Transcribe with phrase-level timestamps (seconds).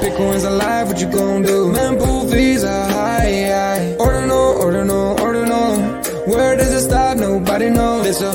[0.00, 1.72] Bitcoin's alive, what you gon' do?
[1.72, 3.96] Mempool fees are high, high.
[3.98, 5.76] Ordinal, order no, ordinal.
[6.26, 7.16] Where does it stop?
[7.16, 8.06] Nobody knows.
[8.06, 8.32] It's a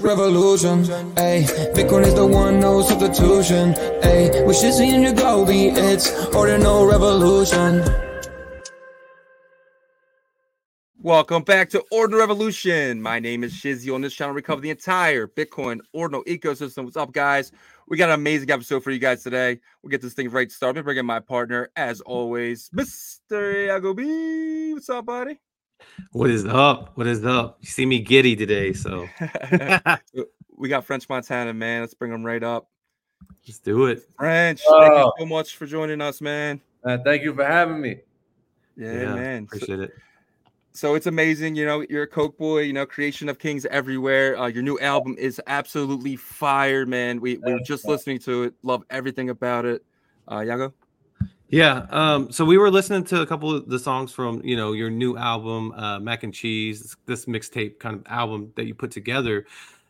[0.00, 0.84] revolution,
[1.16, 1.46] ayy.
[1.74, 3.72] Bitcoin is the one, no substitution,
[4.02, 4.46] ayy.
[4.46, 7.82] We should see in your Gobi, it's Ordinal revolution.
[11.04, 13.02] Welcome back to Ordinal Revolution.
[13.02, 13.94] My name is Shizzy.
[13.94, 16.84] On this channel, we cover the entire Bitcoin Ordinal ecosystem.
[16.84, 17.52] What's up, guys?
[17.86, 19.60] We got an amazing episode for you guys today.
[19.82, 23.20] We'll get this thing right to start and Bring in my partner, as always, Mr.
[23.68, 25.38] Yagobi What's up, buddy?
[26.12, 26.96] What is up?
[26.96, 27.58] What is up?
[27.60, 29.06] You see me giddy today, so
[30.56, 31.82] we got French Montana, man.
[31.82, 32.70] Let's bring him right up.
[33.46, 34.08] let's do it.
[34.18, 35.12] French, thank you Oh.
[35.18, 36.62] so much for joining us, man.
[36.82, 38.00] Uh, thank you for having me.
[38.74, 39.46] Yeah, man.
[39.50, 39.90] So- Appreciate it.
[40.74, 44.36] So it's amazing you know you're a coke boy you know creation of kings everywhere
[44.38, 47.20] uh, your new album is absolutely fire man.
[47.20, 49.84] We, we were just listening to it love everything about it.
[50.28, 50.72] Uh yago
[51.48, 51.86] Yeah.
[51.90, 54.90] Um, so we were listening to a couple of the songs from you know your
[54.90, 58.90] new album, uh, Mac and Cheese, this, this mixtape kind of album that you put
[58.90, 59.46] together,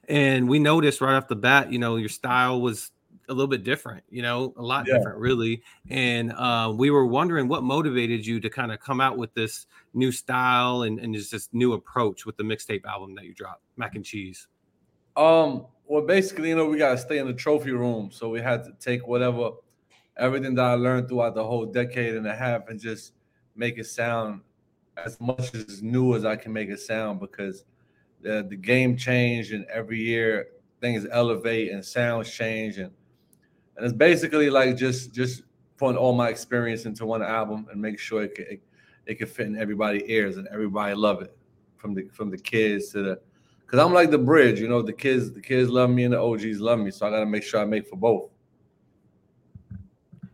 [0.09, 2.91] and we noticed right off the bat, you know, your style was
[3.29, 4.95] a little bit different, you know, a lot Yeah.
[4.97, 5.63] different, really.
[5.89, 9.67] And uh, we were wondering what motivated you to kind of come out with this
[9.93, 13.63] new style and, and just this new approach with the mixtape album that you dropped,
[13.77, 14.49] Mac and Cheese.
[15.17, 18.65] Um, well, basically, you know, we gotta stay in the trophy room, so we had
[18.65, 19.51] to take whatever,
[20.17, 23.13] everything that I learned throughout the whole decade and a half, and just
[23.55, 24.41] make it sound
[24.97, 27.65] as much as new as I can make it sound because
[28.23, 30.49] the the game changed, and every year
[30.81, 32.93] things elevate and sounds change, and
[33.77, 35.43] and it's basically like just just
[35.77, 38.63] putting all my experience into one album and make sure it can, it,
[39.07, 41.37] it can fit in everybody's ears and everybody love it,
[41.77, 43.21] from the from the kids to the
[43.67, 44.83] Cause I'm like the bridge, you know.
[44.83, 46.91] The kids, the kids love me, and the OGs love me.
[46.91, 48.31] So I gotta make sure I make for both.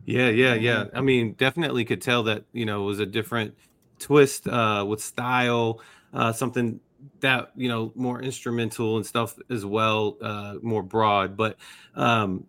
[0.05, 0.85] Yeah, yeah, yeah.
[0.93, 3.57] I mean, definitely could tell that you know it was a different
[3.99, 5.81] twist uh, with style,
[6.13, 6.79] uh, something
[7.21, 11.35] that you know more instrumental and stuff as well, uh, more broad.
[11.37, 11.57] But
[11.95, 12.45] um,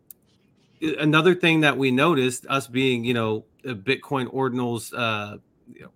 [0.83, 5.39] another thing that we noticed, us being you know a Bitcoin ordinals, uh,
[5.73, 5.91] you know,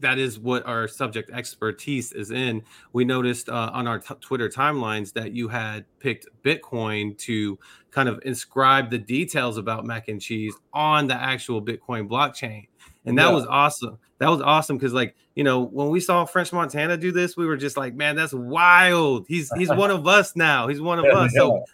[0.00, 2.62] that is what our subject expertise is in.
[2.92, 7.58] We noticed uh, on our t- Twitter timelines that you had picked Bitcoin to
[7.90, 12.66] kind of inscribe the details about mac and cheese on the actual Bitcoin blockchain.
[13.06, 13.34] And that Yeah.
[13.34, 13.98] was awesome.
[14.18, 17.46] That was awesome because, like, you know, when we saw French Montana do this, we
[17.46, 19.26] were just like, man, that's wild.
[19.28, 20.68] He's he's one of us now.
[20.68, 21.32] He's one of us.
[21.34, 21.64] So,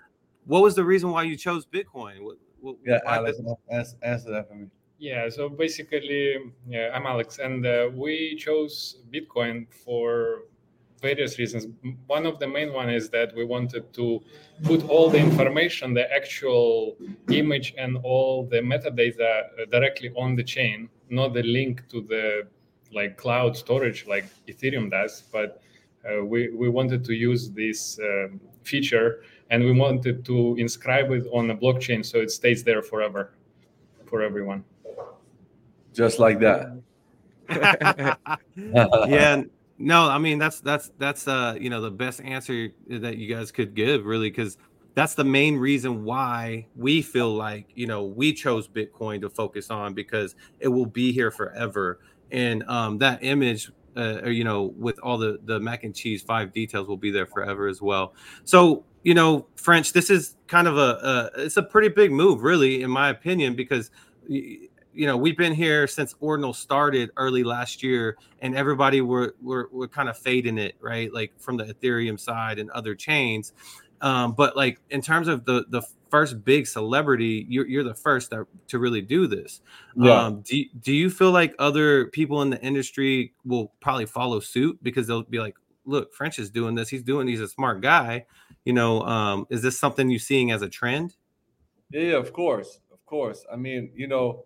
[0.46, 2.22] what was the reason why you chose Bitcoin?
[2.22, 3.56] What, what, yeah, Alex, Bitcoin?
[3.70, 4.66] answer, answer that for me.
[4.98, 6.36] Yeah, so basically,
[6.68, 10.42] yeah, I'm Alex, and uh, we chose Bitcoin for
[11.00, 11.68] various reasons.
[12.06, 14.20] One of the main one is that we wanted to
[14.62, 16.96] put all the information, the actual
[17.30, 22.46] image, and all the metadata uh, directly on the chain, not the link to the
[22.92, 25.62] like cloud storage like Ethereum does, but
[26.24, 31.50] we we wanted to use this um, feature and we wanted to inscribe it on
[31.50, 33.32] a blockchain so it stays there forever
[34.06, 34.64] for everyone.
[35.92, 36.80] Just like that.
[39.08, 39.42] yeah
[39.80, 43.50] no i mean that's that's that's uh you know the best answer that you guys
[43.50, 44.56] could give really because
[44.94, 49.68] that's the main reason why we feel like you know we chose bitcoin to focus
[49.68, 51.98] on because it will be here forever
[52.30, 56.22] and um that image uh, or, you know with all the the mac and cheese
[56.22, 58.14] five details will be there forever as well.
[58.44, 62.42] So you know french this is kind of a, a it's a pretty big move
[62.42, 63.90] really in my opinion because
[64.28, 64.68] you
[65.06, 69.88] know we've been here since ordinal started early last year and everybody were were, were
[69.88, 71.12] kind of fading it right?
[71.12, 73.52] Like from the ethereum side and other chains
[74.02, 78.30] um, but like in terms of the the first big celebrity you're, you're the first
[78.30, 79.60] that, to really do this
[79.96, 80.26] Yeah.
[80.26, 84.78] um, do, do you feel like other people in the industry will probably follow suit
[84.82, 88.24] because they'll be like look french is doing this he's doing he's a smart guy
[88.64, 91.14] you know um, is this something you're seeing as a trend
[91.90, 93.44] Yeah, of course, of course.
[93.52, 94.44] I mean, you know,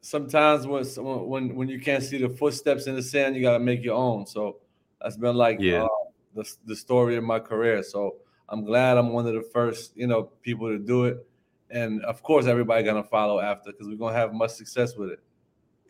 [0.00, 0.84] sometimes when
[1.28, 3.94] when when you can't see the footsteps in the sand, you got to make your
[3.96, 4.26] own.
[4.26, 4.58] So
[5.00, 5.84] that's been like Yeah.
[5.84, 5.88] uh,
[6.34, 7.82] the the story of my career.
[7.82, 8.16] So
[8.48, 11.26] I'm glad I'm one of the first, you know, people to do it,
[11.70, 15.20] and of course everybody gonna follow after because we're gonna have much success with it.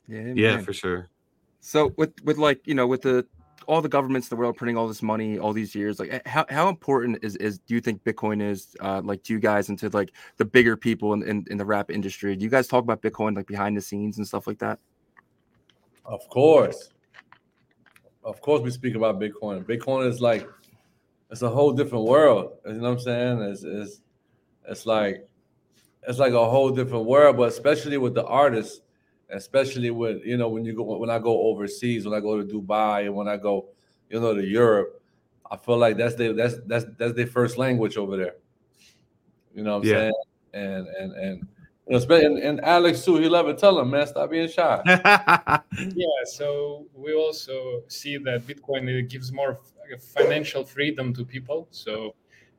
[0.09, 0.65] yeah, yeah man.
[0.65, 1.11] for sure
[1.63, 3.27] so with with like you know with the
[3.69, 6.45] all the governments in the world printing all this money all these years like how,
[6.51, 9.79] how important is is do you think bitcoin is uh like to you guys and
[9.79, 12.83] to like the bigger people in, in in the rap industry do you guys talk
[12.83, 14.79] about bitcoin like behind the scenes and stuff like that
[16.05, 16.91] Of course.
[18.25, 19.65] Of course we speak about Bitcoin.
[19.65, 20.49] Bitcoin is like
[21.31, 22.59] it's a whole different world.
[22.67, 23.41] You know what I'm saying?
[23.43, 24.03] It's it's
[24.69, 25.27] it's like
[26.07, 27.37] it's like a whole different world.
[27.37, 28.83] But especially with the artists,
[29.31, 32.47] especially with you know when you go when I go overseas, when I go to
[32.47, 33.69] Dubai, and when I go,
[34.11, 35.03] you know, to Europe,
[35.51, 38.37] I feel like that's their that's that's that's their first language over there.
[39.55, 39.95] You know what I'm Yeah.
[39.95, 40.13] saying?
[40.55, 41.49] And and and
[41.89, 43.17] you and, and Alex too.
[43.17, 43.59] He love it.
[43.59, 44.83] Tell him, man, stop being shy.
[45.95, 49.59] Yeah, so we also see that Bitcoin it gives more
[49.99, 51.69] financial freedom to people.
[51.71, 52.15] So,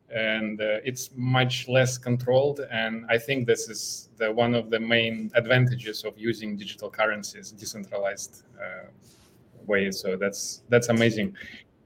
[0.10, 2.62] and uh, it's much less controlled.
[2.72, 7.52] And I think this is the one of the main advantages of using digital currencies,
[7.52, 8.88] decentralized uh,
[9.66, 9.92] way.
[9.92, 11.36] So that's that's amazing.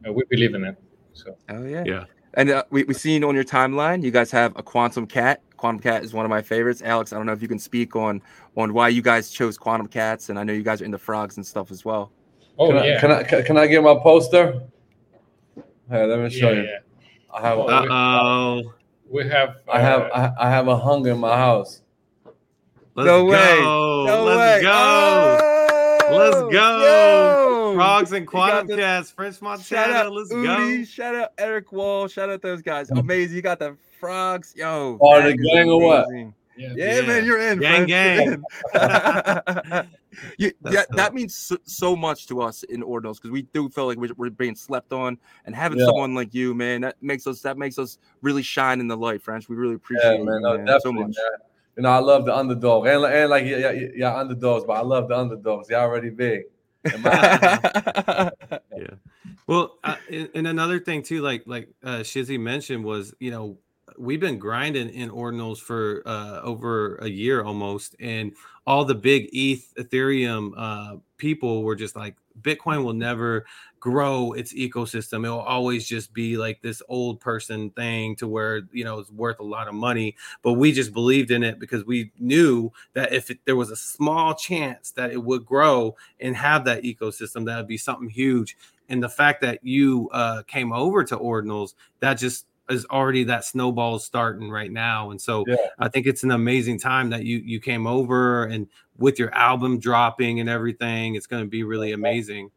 [0.08, 0.78] Uh, we believe in it.
[1.14, 1.84] So Oh yeah.
[1.86, 2.04] Yeah.
[2.34, 5.42] And uh, we we seen on your timeline, you guys have a Quantum Cat.
[5.58, 6.82] Quantum Cat is one of my favorites.
[6.84, 8.22] Alex, I don't know if you can speak on
[8.56, 11.38] on why you guys chose Quantum Cats, and I know you guys are into frogs
[11.38, 12.12] and stuff as well.
[12.60, 14.62] oh can, I, yeah, can I can- can I get my poster?
[15.90, 16.64] Hey, let me show yeah, you.
[16.64, 16.78] yeah.
[17.34, 18.74] I have Oh, Uh oh.
[19.10, 19.56] We have.
[19.72, 21.82] I have uh, I, I have a hung in my house.
[22.96, 23.32] Let's no go.
[23.32, 23.60] way.
[23.62, 24.62] No Let's way.
[24.64, 25.38] go.
[26.10, 26.48] Oh, Let's go.
[26.50, 27.37] yo.
[28.10, 29.94] Frogs and Quantum the- Cats, French Shout Montana.
[29.94, 30.84] out Let's Udi, go.
[30.86, 32.90] shout out Eric Wall, shout out those guys.
[32.90, 33.00] Mm.
[33.00, 33.36] Amazing.
[33.36, 34.54] You got the frogs.
[34.56, 34.98] Yo.
[35.02, 36.08] Oh, that the gang or what?
[36.14, 36.30] yeah.
[36.58, 37.02] Yeah, Yeah.
[37.08, 37.60] man, you're in.
[37.60, 38.44] Gang, friend.
[38.74, 39.90] You're in.
[40.40, 43.86] you, that, that means so, so much to us in Ordinals because we do feel
[43.86, 45.86] like we're, we're being slept on, and having Yeah.
[45.86, 49.22] someone like you, man, that makes us that makes us really shine in the light,
[49.22, 49.48] French.
[49.50, 51.04] We really appreciate Yeah, man, you, no, man, so much.
[51.06, 51.14] man.
[51.76, 54.82] You know, I love the underdog, and and like yeah, yeah, yeah, underdogs, but I
[54.82, 55.68] love the underdogs.
[55.68, 56.46] They're already big.
[56.94, 58.32] In my-
[59.48, 63.58] Well, uh, and, and another thing too, like like uh, Shizzy mentioned, was you know
[63.98, 68.34] we've been grinding in ordinals for uh, over a year almost, and
[68.66, 73.46] all the big ETH Ethereum uh, people were just like, Bitcoin will never
[73.80, 75.26] grow its ecosystem.
[75.26, 79.12] It will always just be like this old person thing to where you know it's
[79.12, 80.16] worth a lot of money.
[80.44, 83.76] But we just believed in it because we knew that if it, there was a
[83.76, 88.56] small chance that it would grow and have that ecosystem, that would be something huge
[88.90, 93.46] and the fact that you uh, came over to ordinals that just is already that
[93.46, 95.56] snowball starting right now and so Yeah.
[95.80, 98.68] i think it's an amazing time that you you came over and
[98.98, 102.50] with your album dropping and everything it's going to be really amazing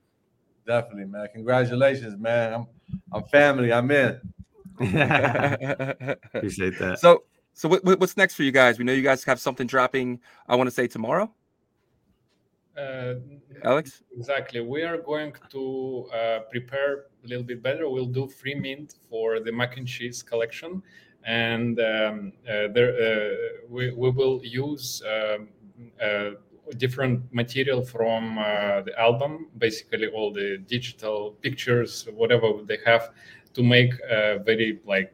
[0.67, 1.27] definitely, man.
[1.33, 2.55] Congratulations, man.
[2.55, 2.67] I'm
[3.13, 3.73] I'm family.
[3.73, 4.21] I'm in.
[6.35, 8.79] appreciate that so, so what, what- what's next for you guys?
[8.79, 10.21] We know you guys have something dropping.
[10.49, 11.31] I want to say tomorrow,
[12.79, 13.15] Uh,
[13.65, 14.03] Alex.
[14.17, 14.61] Exactly.
[14.61, 16.93] We are going to uh, prepare
[17.25, 17.89] a little bit better.
[17.91, 20.83] We'll do free mint for the mac and cheese collection,
[21.25, 23.35] and um, uh, there uh,
[23.69, 25.49] we, we will use um,
[26.77, 33.11] different material from uh, the album, basically all the digital pictures, whatever they have,
[33.55, 35.13] to make uh, very like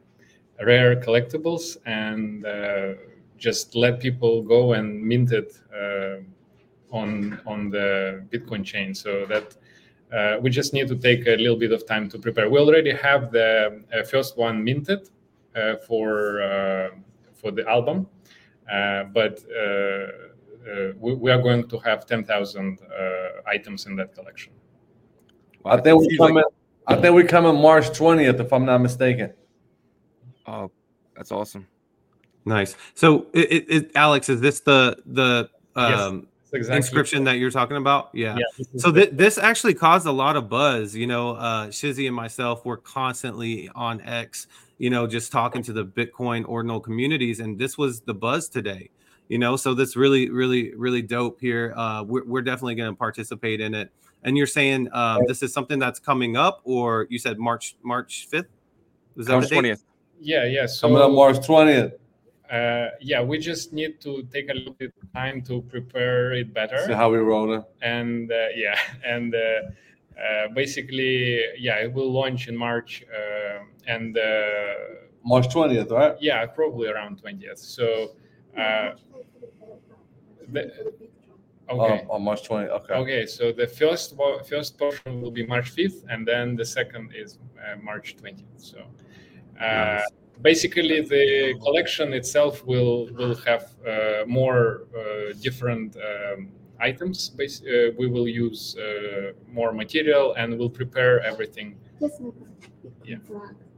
[0.63, 2.93] rare collectibles and uh,
[3.37, 5.59] just let people go and mint it.
[5.73, 6.21] Uh,
[6.91, 8.93] on on the Bitcoin chain.
[8.93, 9.55] So that
[10.13, 12.49] uh, we just need to take a little bit of time to prepare.
[12.49, 15.09] We already have the uh, first one minted
[15.55, 16.89] uh, for uh,
[17.33, 18.07] for the album,
[18.71, 20.07] uh, but uh, uh,
[20.99, 24.53] we, we are going to have ten thousand uh, items in that collection.
[25.65, 26.43] I think we Seems like- coming.
[26.89, 29.33] I think we coming March 20th, if I'm not mistaken.
[30.45, 30.71] Oh,
[31.15, 31.67] that's awesome.
[32.45, 37.39] nice so it, it, it- alex is this the the um That's exactly inscription that
[37.39, 38.45] you're talking about yeah Yeah.
[38.57, 40.95] this So th- this actually caused a lot of buzz.
[40.95, 44.47] You know, uh, Shizzy and myself were constantly on X,
[44.77, 48.89] you know, just talking to the Bitcoin ordinal communities, and this was the buzz today.
[49.29, 51.73] You know, so that's really, really, really dope here.
[51.75, 53.91] Uh, we're, we're definitely going to participate in it.
[54.23, 58.27] And you're saying um, this is something that's coming up, or you said March March
[58.29, 58.47] fifth?
[59.15, 59.55] Was that March the date?
[59.55, 59.83] twentieth.
[60.19, 60.65] yeah, yeah.
[60.65, 61.93] So Coming up March 20th.
[62.51, 66.53] uh, yeah, we just need to take a little bit of time to prepare it
[66.53, 66.77] better.
[66.87, 67.63] See how we rolling.
[67.81, 69.39] and uh, yeah and uh,
[70.19, 74.73] uh, basically yeah it will launch in march uh, and uh,
[75.23, 76.15] March 20th, right?
[76.21, 78.15] yeah probably around 20th so
[78.57, 78.91] uh,
[80.53, 80.61] the,
[81.69, 82.69] okay Oh, on March 20th.
[82.79, 82.93] Okay.
[82.93, 84.15] okay so the first
[84.49, 88.79] first portion will be march 5th and then the second is uh, march 20th so
[88.79, 90.07] uh, Nice.
[90.41, 94.61] basically the collection itself will will have uh, more
[94.95, 96.39] uh, different um,
[96.79, 102.33] items Bas- uh, we will use uh, more material and we'll prepare everything That's not
[103.03, 103.17] Yeah.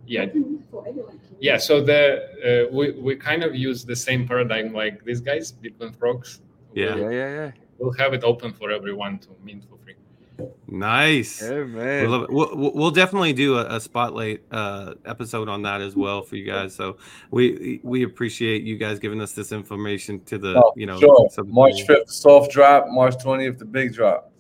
[0.05, 1.19] yeah Open For everyone.
[1.47, 2.01] yeah so the
[2.47, 6.29] uh, we, we kind of use the same paradigm like these guys bitcoin frogs
[6.79, 6.95] Yeah.
[6.95, 7.51] Yeah, yeah, yeah.
[7.77, 9.95] we'll have it open for everyone to mint for free
[10.67, 11.41] Nice.
[11.41, 12.09] Yeah, We man.
[12.11, 12.29] love it.
[12.31, 16.35] We'll, we'll- we'll definitely do a, a spotlight uh, episode on that as well for
[16.37, 16.73] you guys.
[16.73, 16.97] So
[17.31, 21.27] we we appreciate you guys giving us this information to the Oh, you know sure.
[21.45, 22.85] March 5th, soft drop.
[22.87, 24.31] March 20th, the big drop.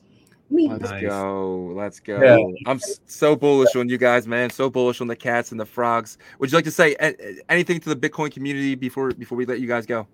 [0.51, 1.01] Let's Nice.
[1.03, 1.73] go.
[1.75, 2.21] Let's go.
[2.23, 2.37] Yeah.
[2.65, 4.49] I'm so bullish on you guys, man.
[4.49, 6.17] So bullish on the cats and the frogs.
[6.39, 9.45] Would you like to say a- a- anything to the Bitcoin community before before we
[9.45, 10.07] let you guys go?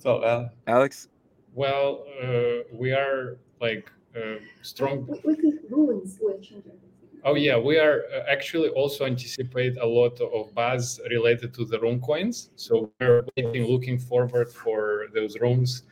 [0.00, 0.50] So, Al.
[0.66, 1.08] Alex?
[1.54, 6.64] Well, uh, we are like uh, strong We, we think runes will change.
[7.22, 11.78] Oh yeah, we are uh, actually also anticipate a lot of buzz related to the
[11.78, 12.48] rune coins.
[12.56, 15.82] So we're waiting, looking forward for those runes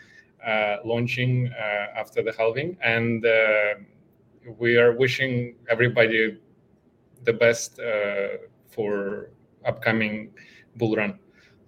[0.47, 3.75] uh, launching uh, after the halving, and uh,
[4.59, 6.41] we are wishing everybody
[7.25, 8.39] the best uh,
[8.71, 9.29] for
[9.67, 10.31] upcoming
[10.77, 11.19] bull run.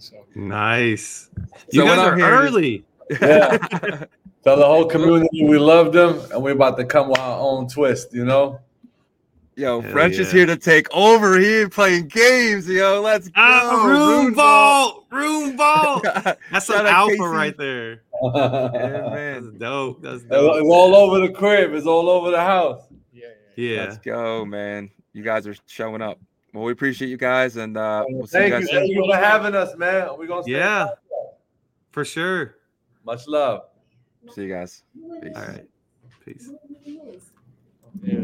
[0.01, 1.31] So nice.
[1.73, 2.85] You what guys are hearing early.
[3.21, 3.59] Yeah.
[4.45, 7.69] Tell the whole community we love them and we're about to come with our own
[7.69, 8.61] twist, you know?
[9.57, 11.39] Yo, Hell French is here to take over.
[11.39, 13.03] He playing games, yo.
[13.03, 13.33] Let's go.
[13.37, 16.05] Ah, room vault, room vault.
[16.05, 17.23] Shout That's an alpha Casey.
[17.25, 18.03] right there.
[18.23, 18.31] Yeah,
[18.73, 19.59] That's man.
[19.59, 20.01] dope.
[20.03, 20.55] That's dope.
[20.57, 20.73] It's dope.
[20.73, 21.75] all over the crib.
[21.75, 22.81] It's all over the house.
[23.13, 23.27] yeah,
[23.57, 23.75] yeah.
[23.75, 23.85] Yeah.
[23.85, 24.89] Let's go, man.
[25.13, 26.19] You guys are showing up.
[26.53, 28.67] Well, we appreciate you guys, and uh, we'll see Thank you you.
[28.67, 30.09] guys Thank you for having us, man.
[30.19, 30.59] We're going to stay.
[30.59, 30.89] Yeah.
[31.93, 32.57] For sure.
[33.05, 33.63] Much love.
[34.35, 34.83] See you guys.
[35.23, 35.33] Peace.
[35.37, 35.69] All right.
[36.25, 36.51] Peace.
[38.03, 38.15] Yeah.